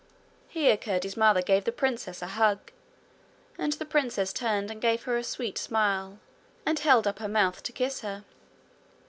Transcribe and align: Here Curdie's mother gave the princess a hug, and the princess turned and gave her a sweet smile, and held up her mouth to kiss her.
Here 0.47 0.77
Curdie's 0.77 1.15
mother 1.15 1.43
gave 1.43 1.63
the 1.63 1.71
princess 1.71 2.23
a 2.23 2.25
hug, 2.25 2.71
and 3.59 3.73
the 3.73 3.85
princess 3.85 4.33
turned 4.33 4.71
and 4.71 4.81
gave 4.81 5.03
her 5.03 5.15
a 5.15 5.23
sweet 5.23 5.59
smile, 5.59 6.17
and 6.65 6.79
held 6.79 7.05
up 7.05 7.19
her 7.19 7.27
mouth 7.27 7.61
to 7.61 7.71
kiss 7.71 7.99
her. 8.01 8.23